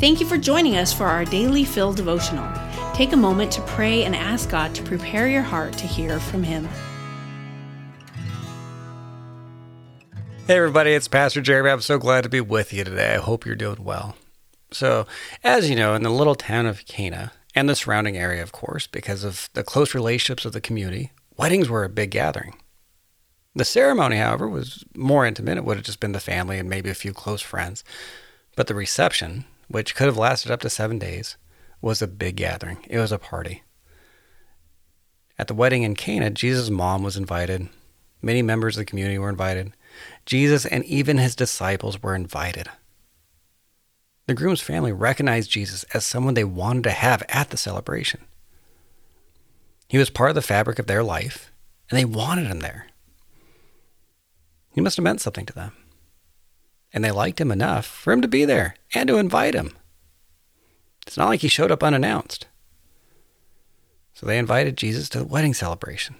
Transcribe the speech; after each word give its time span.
Thank 0.00 0.18
you 0.18 0.24
for 0.24 0.38
joining 0.38 0.78
us 0.78 0.94
for 0.94 1.04
our 1.04 1.26
daily 1.26 1.62
Fill 1.62 1.92
devotional. 1.92 2.50
Take 2.94 3.12
a 3.12 3.18
moment 3.18 3.52
to 3.52 3.60
pray 3.60 4.04
and 4.04 4.16
ask 4.16 4.48
God 4.48 4.74
to 4.74 4.82
prepare 4.82 5.28
your 5.28 5.42
heart 5.42 5.74
to 5.74 5.86
hear 5.86 6.18
from 6.18 6.42
Him. 6.42 6.66
Hey, 10.46 10.56
everybody, 10.56 10.92
it's 10.92 11.06
Pastor 11.06 11.42
Jeremy. 11.42 11.68
I'm 11.68 11.82
so 11.82 11.98
glad 11.98 12.22
to 12.22 12.30
be 12.30 12.40
with 12.40 12.72
you 12.72 12.82
today. 12.82 13.16
I 13.16 13.18
hope 13.18 13.44
you're 13.44 13.54
doing 13.54 13.84
well. 13.84 14.16
So, 14.72 15.06
as 15.44 15.68
you 15.68 15.76
know, 15.76 15.92
in 15.92 16.02
the 16.02 16.08
little 16.08 16.34
town 16.34 16.64
of 16.64 16.86
Cana 16.86 17.32
and 17.54 17.68
the 17.68 17.76
surrounding 17.76 18.16
area, 18.16 18.42
of 18.42 18.52
course, 18.52 18.86
because 18.86 19.22
of 19.22 19.50
the 19.52 19.62
close 19.62 19.94
relationships 19.94 20.46
of 20.46 20.54
the 20.54 20.62
community, 20.62 21.12
weddings 21.36 21.68
were 21.68 21.84
a 21.84 21.90
big 21.90 22.10
gathering. 22.10 22.54
The 23.54 23.66
ceremony, 23.66 24.16
however, 24.16 24.48
was 24.48 24.82
more 24.96 25.26
intimate. 25.26 25.58
It 25.58 25.66
would 25.66 25.76
have 25.76 25.84
just 25.84 26.00
been 26.00 26.12
the 26.12 26.20
family 26.20 26.58
and 26.58 26.70
maybe 26.70 26.88
a 26.88 26.94
few 26.94 27.12
close 27.12 27.42
friends. 27.42 27.84
But 28.56 28.66
the 28.66 28.74
reception, 28.74 29.44
which 29.70 29.94
could 29.94 30.06
have 30.06 30.16
lasted 30.16 30.50
up 30.50 30.60
to 30.60 30.68
seven 30.68 30.98
days, 30.98 31.36
was 31.80 32.02
a 32.02 32.08
big 32.08 32.34
gathering. 32.36 32.78
It 32.88 32.98
was 32.98 33.12
a 33.12 33.18
party. 33.18 33.62
At 35.38 35.46
the 35.46 35.54
wedding 35.54 35.84
in 35.84 35.94
Cana, 35.94 36.30
Jesus' 36.30 36.70
mom 36.70 37.04
was 37.04 37.16
invited. 37.16 37.68
Many 38.20 38.42
members 38.42 38.76
of 38.76 38.80
the 38.80 38.84
community 38.84 39.16
were 39.16 39.28
invited. 39.28 39.72
Jesus 40.26 40.66
and 40.66 40.84
even 40.84 41.18
his 41.18 41.36
disciples 41.36 42.02
were 42.02 42.16
invited. 42.16 42.68
The 44.26 44.34
groom's 44.34 44.60
family 44.60 44.92
recognized 44.92 45.50
Jesus 45.50 45.84
as 45.94 46.04
someone 46.04 46.34
they 46.34 46.44
wanted 46.44 46.82
to 46.84 46.90
have 46.90 47.22
at 47.28 47.50
the 47.50 47.56
celebration. 47.56 48.24
He 49.88 49.98
was 49.98 50.10
part 50.10 50.30
of 50.30 50.34
the 50.34 50.42
fabric 50.42 50.80
of 50.80 50.88
their 50.88 51.04
life, 51.04 51.52
and 51.88 51.98
they 51.98 52.04
wanted 52.04 52.46
him 52.48 52.58
there. 52.58 52.88
He 54.72 54.80
must 54.80 54.96
have 54.96 55.04
meant 55.04 55.20
something 55.20 55.46
to 55.46 55.52
them. 55.52 55.72
And 56.92 57.04
they 57.04 57.10
liked 57.10 57.40
him 57.40 57.52
enough 57.52 57.86
for 57.86 58.12
him 58.12 58.22
to 58.22 58.28
be 58.28 58.44
there 58.44 58.74
and 58.94 59.06
to 59.08 59.16
invite 59.16 59.54
him. 59.54 59.76
It's 61.06 61.16
not 61.16 61.28
like 61.28 61.40
he 61.40 61.48
showed 61.48 61.70
up 61.70 61.82
unannounced. 61.82 62.46
So 64.14 64.26
they 64.26 64.38
invited 64.38 64.76
Jesus 64.76 65.08
to 65.10 65.18
the 65.18 65.24
wedding 65.24 65.54
celebration. 65.54 66.16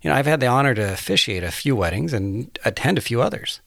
You 0.00 0.10
know, 0.10 0.16
I've 0.16 0.26
had 0.26 0.40
the 0.40 0.46
honor 0.46 0.74
to 0.74 0.92
officiate 0.92 1.44
a 1.44 1.52
few 1.52 1.76
weddings 1.76 2.12
and 2.12 2.58
attend 2.64 2.98
a 2.98 3.02
few 3.02 3.22
others. 3.22 3.60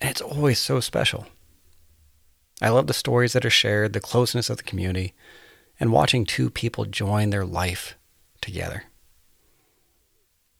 And 0.00 0.10
it's 0.10 0.20
always 0.20 0.58
so 0.58 0.78
special. 0.78 1.26
I 2.62 2.68
love 2.68 2.86
the 2.86 2.94
stories 2.94 3.32
that 3.32 3.44
are 3.44 3.50
shared, 3.50 3.92
the 3.92 4.00
closeness 4.00 4.50
of 4.50 4.56
the 4.56 4.62
community, 4.62 5.14
and 5.80 5.92
watching 5.92 6.24
two 6.24 6.50
people 6.50 6.84
join 6.84 7.30
their 7.30 7.44
life 7.44 7.96
together. 8.40 8.84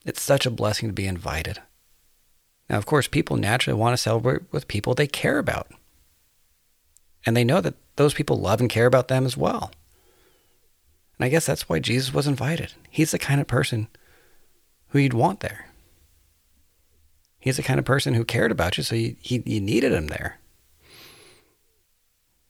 It's 0.05 0.23
such 0.23 0.47
a 0.47 0.51
blessing 0.51 0.89
to 0.89 0.93
be 0.93 1.07
invited. 1.07 1.61
Now, 2.69 2.77
of 2.77 2.87
course, 2.87 3.09
people 3.09 3.37
naturally 3.37 3.79
want 3.79 3.95
to 3.95 4.03
celebrate 4.03 4.43
with 4.53 4.69
people 4.69 4.95
they 4.95 5.07
care 5.07 5.39
about. 5.39 5.69
And 7.25 7.37
they 7.37 7.45
know 7.45 7.61
that 7.61 7.75
those 7.97 8.15
people 8.15 8.39
love 8.39 8.61
and 8.61 8.71
care 8.71 8.87
about 8.87 9.09
them 9.09 9.25
as 9.25 9.37
well. 9.37 9.73
And 11.19 11.27
I 11.27 11.29
guess 11.29 11.47
that's 11.47 11.69
why 11.69 11.79
Jesus 11.79 12.15
was 12.15 12.27
invited. 12.27 12.75
He's 12.91 13.11
the 13.11 13.19
kind 13.19 13.41
of 13.41 13.47
person 13.47 13.89
who 14.89 14.99
you'd 14.99 15.15
want 15.15 15.41
there. 15.41 15.67
He's 17.39 17.57
the 17.57 17.63
kind 17.63 17.79
of 17.79 17.85
person 17.85 18.15
who 18.15 18.25
cared 18.25 18.51
about 18.53 18.77
you, 18.77 18.85
so 18.85 18.95
you, 18.95 19.17
he, 19.21 19.43
you 19.47 19.61
needed 19.61 19.93
him 19.93 20.09
there. 20.09 20.39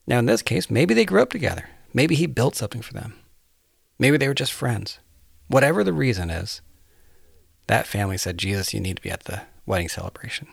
Now, 0.07 0.19
in 0.19 0.27
this 0.27 0.43
case, 0.43 0.71
maybe 0.71 0.95
they 0.95 1.05
grew 1.05 1.23
up 1.23 1.31
together. 1.31 1.69
Maybe 1.93 2.15
he 2.15 2.27
built 2.27 2.57
something 2.57 2.83
for 2.83 2.95
them. 2.95 3.15
Maybe 3.99 4.17
they 4.17 4.29
were 4.29 4.35
just 4.35 4.53
friends. 4.53 4.99
Whatever 5.49 5.85
the 5.85 5.93
reason 5.93 6.31
is, 6.31 6.61
that 7.69 7.87
family 7.87 8.19
said, 8.19 8.39
Jesus, 8.39 8.75
you 8.75 8.81
need 8.81 8.97
to 8.97 9.03
be 9.03 9.11
at 9.11 9.25
the 9.25 9.43
wedding 9.65 9.89
celebration. 9.89 10.49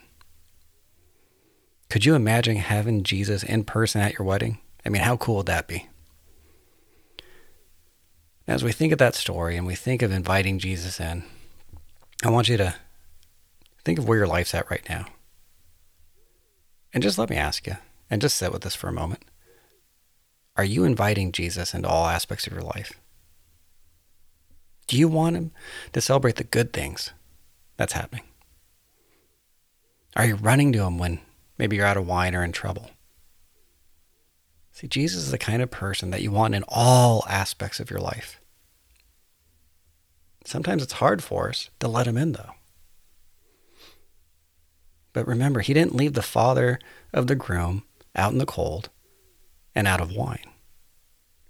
Could 1.90 2.04
you 2.04 2.14
imagine 2.14 2.56
having 2.56 3.02
Jesus 3.02 3.42
in 3.42 3.64
person 3.64 4.00
at 4.00 4.18
your 4.18 4.26
wedding? 4.26 4.58
I 4.84 4.88
mean, 4.88 5.02
how 5.02 5.16
cool 5.16 5.36
would 5.36 5.46
that 5.46 5.68
be? 5.68 5.88
As 8.46 8.62
we 8.62 8.72
think 8.72 8.92
of 8.92 8.98
that 8.98 9.14
story 9.14 9.56
and 9.56 9.66
we 9.66 9.74
think 9.74 10.02
of 10.02 10.12
inviting 10.12 10.58
Jesus 10.58 11.00
in, 11.00 11.24
I 12.24 12.30
want 12.30 12.48
you 12.48 12.56
to 12.58 12.74
think 13.84 13.98
of 13.98 14.06
where 14.06 14.18
your 14.18 14.26
life's 14.26 14.54
at 14.54 14.70
right 14.70 14.88
now. 14.88 15.06
And 16.94 17.02
just 17.02 17.18
let 17.18 17.30
me 17.30 17.36
ask 17.36 17.66
you, 17.66 17.76
and 18.08 18.22
just 18.22 18.36
sit 18.36 18.52
with 18.52 18.62
this 18.62 18.74
for 18.74 18.88
a 18.88 18.92
moment. 18.92 19.22
Are 20.56 20.64
you 20.64 20.84
inviting 20.84 21.32
Jesus 21.32 21.74
into 21.74 21.88
all 21.88 22.06
aspects 22.06 22.46
of 22.46 22.52
your 22.52 22.62
life? 22.62 22.92
Do 24.86 24.96
you 24.96 25.08
want 25.08 25.36
him 25.36 25.50
to 25.92 26.00
celebrate 26.00 26.36
the 26.36 26.44
good 26.44 26.72
things 26.72 27.12
that's 27.76 27.92
happening? 27.92 28.24
Are 30.14 30.24
you 30.24 30.36
running 30.36 30.72
to 30.72 30.82
him 30.82 30.98
when 30.98 31.20
maybe 31.58 31.76
you're 31.76 31.86
out 31.86 31.96
of 31.96 32.06
wine 32.06 32.34
or 32.34 32.42
in 32.42 32.52
trouble? 32.52 32.90
See, 34.72 34.86
Jesus 34.86 35.24
is 35.24 35.30
the 35.30 35.38
kind 35.38 35.62
of 35.62 35.70
person 35.70 36.10
that 36.10 36.22
you 36.22 36.30
want 36.30 36.54
in 36.54 36.64
all 36.68 37.24
aspects 37.28 37.80
of 37.80 37.90
your 37.90 38.00
life. 38.00 38.40
Sometimes 40.44 40.82
it's 40.82 40.94
hard 40.94 41.24
for 41.24 41.48
us 41.48 41.70
to 41.80 41.88
let 41.88 42.06
him 42.06 42.16
in, 42.16 42.32
though. 42.32 42.52
But 45.12 45.26
remember, 45.26 45.60
he 45.60 45.74
didn't 45.74 45.96
leave 45.96 46.12
the 46.12 46.22
father 46.22 46.78
of 47.12 47.26
the 47.26 47.34
groom 47.34 47.84
out 48.14 48.32
in 48.32 48.38
the 48.38 48.46
cold 48.46 48.90
and 49.74 49.88
out 49.88 50.00
of 50.00 50.14
wine. 50.14 50.44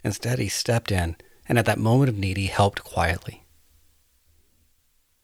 Instead, 0.05 0.39
he 0.39 0.49
stepped 0.49 0.93
in, 0.93 1.17
and 1.49 1.59
at 1.59 1.67
that 1.67 1.79
moment 1.79 2.09
of 2.09 2.17
need, 2.17 2.37
he 2.37 2.47
helped 2.47 2.83
quietly. 2.85 3.45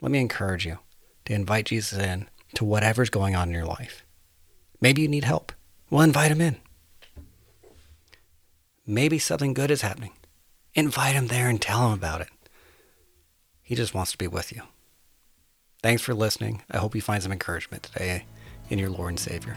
Let 0.00 0.12
me 0.12 0.20
encourage 0.20 0.66
you 0.66 0.78
to 1.24 1.32
invite 1.32 1.66
Jesus 1.66 1.98
in 1.98 2.28
to 2.54 2.64
whatever's 2.64 3.10
going 3.10 3.34
on 3.36 3.48
in 3.48 3.54
your 3.54 3.64
life. 3.64 4.04
Maybe 4.80 5.02
you 5.02 5.08
need 5.08 5.24
help. 5.24 5.52
Well, 5.90 6.02
invite 6.02 6.30
him 6.30 6.40
in. 6.40 6.56
Maybe 8.86 9.18
something 9.18 9.54
good 9.54 9.70
is 9.70 9.82
happening. 9.82 10.12
Invite 10.74 11.14
him 11.14 11.28
there 11.28 11.48
and 11.48 11.60
tell 11.60 11.86
him 11.86 11.92
about 11.92 12.20
it. 12.20 12.28
He 13.62 13.74
just 13.74 13.94
wants 13.94 14.10
to 14.12 14.18
be 14.18 14.26
with 14.26 14.52
you. 14.52 14.62
Thanks 15.82 16.02
for 16.02 16.14
listening. 16.14 16.62
I 16.70 16.78
hope 16.78 16.94
you 16.94 17.00
find 17.00 17.22
some 17.22 17.32
encouragement 17.32 17.84
today 17.84 18.24
in 18.70 18.78
your 18.78 18.90
Lord 18.90 19.10
and 19.10 19.20
Savior. 19.20 19.56